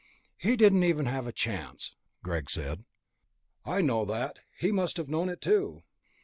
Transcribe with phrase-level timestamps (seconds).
[0.39, 1.93] "He didn't even have a chance,"
[2.23, 2.85] Greg said.
[3.63, 4.39] "I know that.
[4.57, 5.83] He must have known it too."